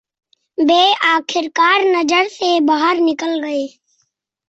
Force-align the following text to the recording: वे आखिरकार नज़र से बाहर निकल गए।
वे 0.57 0.93
आखिरकार 1.07 1.81
नज़र 1.85 2.27
से 2.27 2.59
बाहर 2.65 2.99
निकल 2.99 3.39
गए। 3.39 3.65